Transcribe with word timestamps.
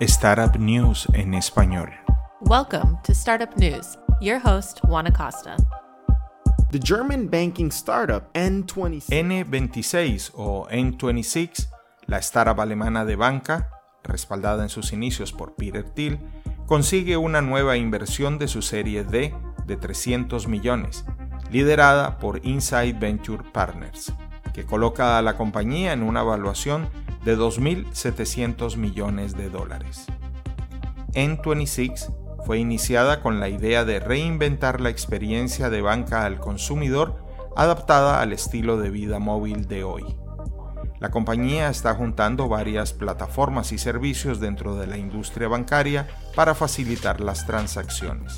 Startup 0.00 0.58
News 0.58 1.06
en 1.14 1.34
español. 1.34 1.88
Welcome 2.40 2.98
to 3.04 3.12
Startup 3.12 3.56
News. 3.56 3.96
Your 4.20 4.40
host, 4.44 4.80
Juan 4.80 5.06
Acosta. 5.06 5.56
The 6.72 6.80
German 6.80 7.28
banking 7.28 7.68
startup 7.68 8.24
N26 8.34 9.06
N26 9.08 10.32
o 10.34 10.66
N26, 10.68 11.68
la 12.06 12.18
startup 12.18 12.60
alemana 12.60 13.04
de 13.04 13.14
banca, 13.14 13.70
respaldada 14.02 14.64
en 14.64 14.68
sus 14.68 14.92
inicios 14.92 15.32
por 15.32 15.54
Peter 15.54 15.88
Thiel, 15.88 16.18
consigue 16.66 17.16
una 17.16 17.40
nueva 17.40 17.76
inversión 17.76 18.38
de 18.38 18.48
su 18.48 18.62
serie 18.62 19.04
D 19.04 19.32
de 19.64 19.76
300 19.76 20.48
millones, 20.48 21.04
liderada 21.52 22.18
por 22.18 22.44
Inside 22.44 22.94
Venture 22.94 23.44
Partners, 23.52 24.12
que 24.52 24.64
coloca 24.64 25.18
a 25.18 25.22
la 25.22 25.36
compañía 25.36 25.92
en 25.92 26.02
una 26.02 26.22
evaluación 26.22 26.88
de 27.24 27.36
2.700 27.38 28.76
millones 28.76 29.36
de 29.36 29.48
dólares. 29.48 30.06
N26 31.12 32.12
fue 32.44 32.58
iniciada 32.58 33.20
con 33.20 33.40
la 33.40 33.48
idea 33.48 33.84
de 33.84 34.00
reinventar 34.00 34.80
la 34.80 34.90
experiencia 34.90 35.70
de 35.70 35.80
banca 35.80 36.26
al 36.26 36.38
consumidor 36.38 37.24
adaptada 37.56 38.20
al 38.20 38.32
estilo 38.32 38.76
de 38.76 38.90
vida 38.90 39.18
móvil 39.18 39.66
de 39.66 39.84
hoy. 39.84 40.04
La 41.00 41.10
compañía 41.10 41.68
está 41.68 41.94
juntando 41.94 42.48
varias 42.48 42.92
plataformas 42.92 43.72
y 43.72 43.78
servicios 43.78 44.40
dentro 44.40 44.76
de 44.76 44.86
la 44.86 44.96
industria 44.96 45.48
bancaria 45.48 46.08
para 46.34 46.54
facilitar 46.54 47.20
las 47.20 47.46
transacciones. 47.46 48.36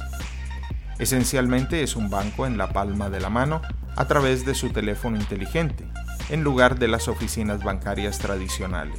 Esencialmente 0.98 1.82
es 1.82 1.94
un 1.94 2.08
banco 2.08 2.46
en 2.46 2.56
la 2.56 2.70
palma 2.70 3.10
de 3.10 3.20
la 3.20 3.28
mano 3.28 3.60
a 3.96 4.06
través 4.06 4.46
de 4.46 4.54
su 4.54 4.70
teléfono 4.70 5.16
inteligente, 5.16 5.84
en 6.30 6.42
lugar 6.42 6.78
de 6.78 6.88
las 6.88 7.08
oficinas 7.08 7.62
bancarias 7.62 8.18
tradicionales, 8.18 8.98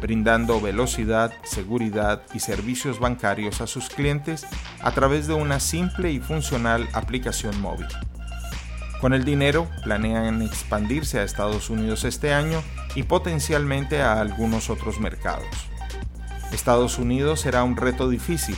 brindando 0.00 0.60
velocidad, 0.60 1.32
seguridad 1.44 2.22
y 2.32 2.40
servicios 2.40 2.98
bancarios 2.98 3.60
a 3.60 3.66
sus 3.66 3.88
clientes 3.88 4.46
a 4.80 4.90
través 4.92 5.26
de 5.26 5.34
una 5.34 5.60
simple 5.60 6.12
y 6.12 6.18
funcional 6.18 6.88
aplicación 6.94 7.60
móvil. 7.60 7.88
Con 9.00 9.12
el 9.12 9.24
dinero 9.24 9.68
planean 9.84 10.42
expandirse 10.42 11.20
a 11.20 11.24
Estados 11.24 11.70
Unidos 11.70 12.04
este 12.04 12.32
año 12.32 12.62
y 12.94 13.04
potencialmente 13.04 14.02
a 14.02 14.20
algunos 14.20 14.70
otros 14.70 14.98
mercados. 14.98 15.46
Estados 16.52 16.98
Unidos 16.98 17.40
será 17.40 17.62
un 17.62 17.76
reto 17.76 18.08
difícil, 18.08 18.56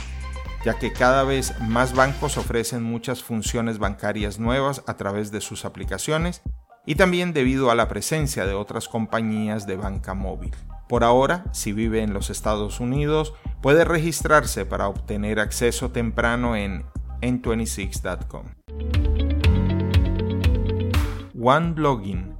ya 0.65 0.77
que 0.77 0.93
cada 0.93 1.23
vez 1.23 1.59
más 1.61 1.93
bancos 1.93 2.37
ofrecen 2.37 2.83
muchas 2.83 3.23
funciones 3.23 3.79
bancarias 3.79 4.39
nuevas 4.39 4.83
a 4.87 4.95
través 4.97 5.31
de 5.31 5.41
sus 5.41 5.65
aplicaciones 5.65 6.41
y 6.85 6.95
también 6.95 7.33
debido 7.33 7.71
a 7.71 7.75
la 7.75 7.87
presencia 7.87 8.45
de 8.45 8.53
otras 8.53 8.87
compañías 8.87 9.67
de 9.67 9.75
banca 9.75 10.13
móvil. 10.13 10.51
Por 10.87 11.03
ahora, 11.03 11.45
si 11.53 11.71
vive 11.71 12.01
en 12.01 12.13
los 12.13 12.29
Estados 12.29 12.79
Unidos, 12.79 13.33
puede 13.61 13.85
registrarse 13.85 14.65
para 14.65 14.87
obtener 14.87 15.39
acceso 15.39 15.91
temprano 15.91 16.55
en 16.55 16.85
n26.com. 17.21 18.45
OneBlogging, 21.39 22.35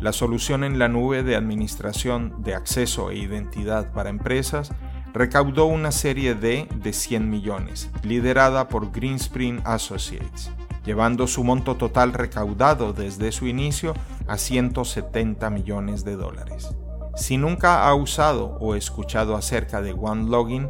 la 0.00 0.12
solución 0.12 0.64
en 0.64 0.78
la 0.78 0.88
nube 0.88 1.22
de 1.22 1.36
administración 1.36 2.42
de 2.42 2.54
acceso 2.54 3.10
e 3.10 3.16
identidad 3.16 3.92
para 3.92 4.10
empresas, 4.10 4.70
recaudó 5.12 5.66
una 5.66 5.92
serie 5.92 6.34
D 6.34 6.68
de 6.74 6.92
100 6.92 7.28
millones, 7.28 7.90
liderada 8.02 8.68
por 8.68 8.92
Greenspring 8.92 9.62
Associates 9.64 10.50
llevando 10.88 11.26
su 11.26 11.44
monto 11.44 11.76
total 11.76 12.14
recaudado 12.14 12.94
desde 12.94 13.30
su 13.30 13.46
inicio 13.46 13.92
a 14.26 14.38
170 14.38 15.50
millones 15.50 16.02
de 16.02 16.16
dólares. 16.16 16.74
Si 17.14 17.36
nunca 17.36 17.86
ha 17.86 17.94
usado 17.94 18.56
o 18.58 18.74
escuchado 18.74 19.36
acerca 19.36 19.82
de 19.82 19.92
OneLogin, 19.92 20.66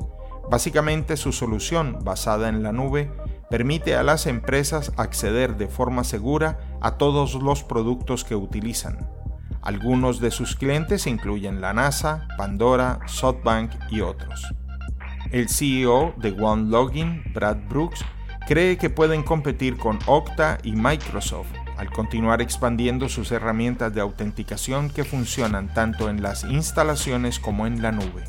básicamente 0.50 1.16
su 1.16 1.30
solución 1.30 2.00
basada 2.02 2.48
en 2.48 2.64
la 2.64 2.72
nube 2.72 3.12
permite 3.48 3.94
a 3.94 4.02
las 4.02 4.26
empresas 4.26 4.92
acceder 4.96 5.56
de 5.56 5.68
forma 5.68 6.02
segura 6.02 6.58
a 6.80 6.96
todos 6.98 7.34
los 7.34 7.62
productos 7.62 8.24
que 8.24 8.34
utilizan. 8.34 9.08
Algunos 9.62 10.20
de 10.20 10.30
sus 10.30 10.56
clientes 10.56 11.06
incluyen 11.06 11.60
la 11.60 11.72
NASA, 11.72 12.28
Pandora, 12.36 13.00
SoftBank 13.06 13.72
y 13.90 14.00
otros. 14.00 14.46
El 15.30 15.48
CEO 15.48 16.14
de 16.16 16.32
OneLogin, 16.32 17.22
Brad 17.34 17.58
Brooks, 17.68 18.04
cree 18.46 18.78
que 18.78 18.88
pueden 18.88 19.22
competir 19.22 19.76
con 19.76 19.98
Okta 20.06 20.58
y 20.62 20.72
Microsoft 20.72 21.52
al 21.76 21.90
continuar 21.90 22.42
expandiendo 22.42 23.08
sus 23.08 23.30
herramientas 23.30 23.94
de 23.94 24.00
autenticación 24.00 24.90
que 24.90 25.04
funcionan 25.04 25.72
tanto 25.72 26.10
en 26.10 26.22
las 26.22 26.44
instalaciones 26.44 27.38
como 27.38 27.66
en 27.66 27.82
la 27.82 27.92
nube. 27.92 28.24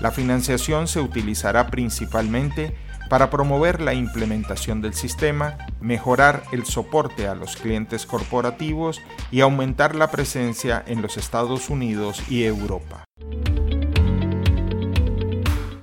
La 0.00 0.10
financiación 0.10 0.88
se 0.88 1.00
utilizará 1.00 1.66
principalmente 1.68 2.74
para 3.08 3.30
promover 3.30 3.80
la 3.80 3.94
implementación 3.94 4.82
del 4.82 4.94
sistema, 4.94 5.56
mejorar 5.80 6.42
el 6.52 6.64
soporte 6.64 7.28
a 7.28 7.34
los 7.34 7.56
clientes 7.56 8.06
corporativos 8.06 9.00
y 9.30 9.40
aumentar 9.40 9.94
la 9.94 10.10
presencia 10.10 10.82
en 10.86 11.02
los 11.02 11.16
Estados 11.16 11.70
Unidos 11.70 12.22
y 12.28 12.44
Europa. 12.44 13.04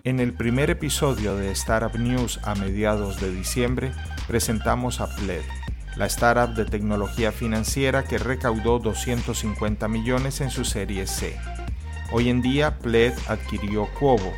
En 0.05 0.19
el 0.19 0.33
primer 0.33 0.69
episodio 0.69 1.37
de 1.37 1.51
Startup 1.51 1.97
News 1.97 2.39
a 2.43 2.55
mediados 2.55 3.21
de 3.21 3.31
diciembre 3.31 3.93
presentamos 4.27 4.99
a 4.99 5.07
Pled, 5.15 5.43
la 5.95 6.07
startup 6.07 6.55
de 6.55 6.65
tecnología 6.65 7.31
financiera 7.31 8.03
que 8.03 8.17
recaudó 8.17 8.79
250 8.79 9.87
millones 9.87 10.41
en 10.41 10.49
su 10.49 10.65
serie 10.65 11.07
C. 11.07 11.39
Hoy 12.11 12.29
en 12.29 12.41
día 12.41 12.79
Pled 12.79 13.13
adquirió 13.29 13.87
Cuovo, 13.97 14.33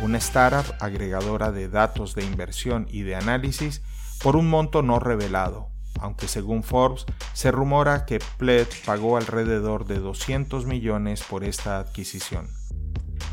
una 0.00 0.18
startup 0.18 0.74
agregadora 0.80 1.52
de 1.52 1.68
datos 1.68 2.14
de 2.14 2.24
inversión 2.24 2.86
y 2.90 3.02
de 3.02 3.16
análisis 3.16 3.82
por 4.22 4.36
un 4.36 4.48
monto 4.48 4.82
no 4.82 4.98
revelado, 4.98 5.68
aunque 6.00 6.28
según 6.28 6.62
Forbes 6.62 7.06
se 7.32 7.50
rumora 7.50 8.06
que 8.06 8.18
Pled 8.38 8.66
pagó 8.84 9.16
alrededor 9.16 9.86
de 9.86 9.98
200 9.98 10.66
millones 10.66 11.22
por 11.22 11.44
esta 11.44 11.78
adquisición. 11.78 12.48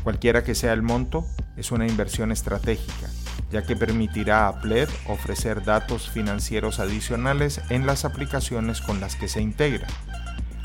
Cualquiera 0.02 0.44
que 0.44 0.54
sea 0.54 0.72
el 0.72 0.82
monto, 0.82 1.24
es 1.56 1.72
una 1.72 1.86
inversión 1.86 2.32
estratégica, 2.32 3.08
ya 3.50 3.62
que 3.62 3.76
permitirá 3.76 4.48
a 4.48 4.60
Pled 4.60 4.88
ofrecer 5.08 5.64
datos 5.64 6.10
financieros 6.10 6.78
adicionales 6.80 7.60
en 7.70 7.86
las 7.86 8.04
aplicaciones 8.04 8.80
con 8.80 9.00
las 9.00 9.16
que 9.16 9.28
se 9.28 9.40
integra. 9.40 9.86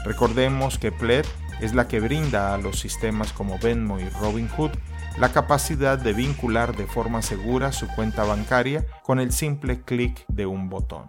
Recordemos 0.04 0.78
que 0.78 0.92
Pled 0.92 1.26
es 1.62 1.74
la 1.74 1.88
que 1.88 2.00
brinda 2.00 2.54
a 2.54 2.58
los 2.58 2.80
sistemas 2.80 3.34
como 3.34 3.60
Venmo 3.60 4.00
y 4.00 4.08
Robinhood 4.10 4.72
la 5.18 5.32
capacidad 5.34 5.98
de 5.98 6.14
vincular 6.14 6.76
de 6.76 6.86
forma 6.86 7.22
segura 7.22 7.72
su 7.72 7.88
cuenta 7.88 8.24
bancaria 8.24 8.86
con 9.04 9.20
el 9.20 9.32
simple 9.32 9.82
clic 9.82 10.26
de 10.28 10.46
un 10.46 10.70
botón. 10.70 11.08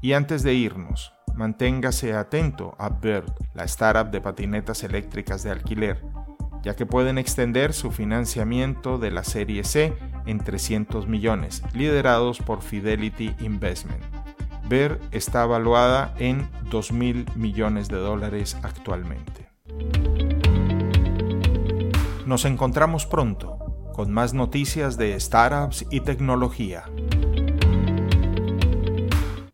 Y 0.00 0.14
antes 0.14 0.42
de 0.42 0.54
irnos, 0.54 1.12
manténgase 1.34 2.14
atento 2.14 2.74
a 2.78 2.88
Bird, 2.88 3.32
la 3.54 3.64
startup 3.64 4.10
de 4.10 4.22
patinetas 4.22 4.82
eléctricas 4.82 5.42
de 5.42 5.50
alquiler, 5.50 6.02
ya 6.62 6.74
que 6.74 6.86
pueden 6.86 7.18
extender 7.18 7.74
su 7.74 7.90
financiamiento 7.90 8.98
de 8.98 9.10
la 9.10 9.24
serie 9.24 9.64
C 9.64 9.94
en 10.26 10.38
300 10.38 11.06
millones, 11.06 11.62
liderados 11.74 12.38
por 12.38 12.62
Fidelity 12.62 13.34
Investment. 13.40 14.19
Ver 14.68 15.00
está 15.10 15.44
evaluada 15.44 16.14
en 16.18 16.50
2.000 16.70 17.34
millones 17.34 17.88
de 17.88 17.96
dólares 17.96 18.56
actualmente. 18.62 19.48
Nos 22.26 22.44
encontramos 22.44 23.06
pronto 23.06 23.58
con 23.92 24.12
más 24.12 24.34
noticias 24.34 24.96
de 24.96 25.18
startups 25.18 25.84
y 25.90 26.00
tecnología. 26.00 26.84